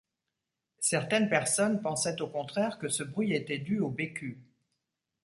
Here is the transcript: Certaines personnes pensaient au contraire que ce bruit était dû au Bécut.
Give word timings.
Certaines 0.79 1.29
personnes 1.29 1.79
pensaient 1.79 2.23
au 2.23 2.27
contraire 2.27 2.79
que 2.79 2.87
ce 2.89 3.03
bruit 3.03 3.33
était 3.35 3.59
dû 3.59 3.77
au 3.79 3.91
Bécut. 3.91 4.39